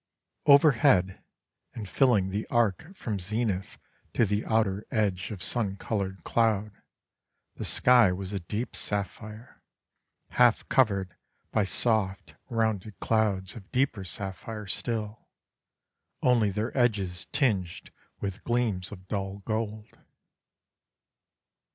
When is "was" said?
8.11-8.33